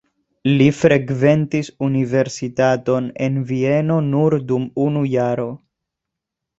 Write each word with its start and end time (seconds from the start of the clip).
Li 0.61 0.69
frekventis 0.77 1.69
universitaton 1.89 3.13
en 3.29 3.39
Vieno 3.53 4.01
nur 4.09 4.41
dum 4.53 4.69
unu 4.91 5.09
jaro. 5.17 5.51